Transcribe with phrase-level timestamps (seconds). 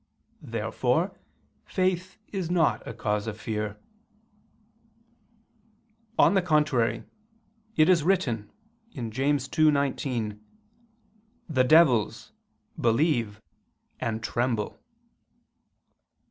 [0.41, 1.15] Therefore
[1.63, 3.77] faith is not a cause of fear.
[6.17, 7.03] On the contrary,
[7.75, 8.49] It is written
[8.95, 10.39] (James 2:19):
[11.47, 12.31] "The devils...
[12.81, 13.43] believe
[13.99, 14.79] and tremble."